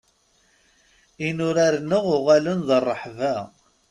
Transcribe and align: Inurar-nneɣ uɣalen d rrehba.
Inurar-nneɣ 1.27 2.03
uɣalen 2.15 2.59
d 2.67 2.69
rrehba. 2.85 3.35